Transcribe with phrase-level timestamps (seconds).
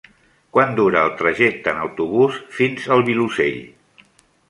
[0.55, 3.65] Quant dura el trajecte en autobús fins al Vilosell?